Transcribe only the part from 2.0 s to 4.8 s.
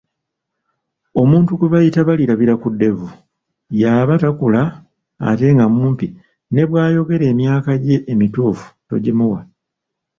Balirabirakuddevu yaba takula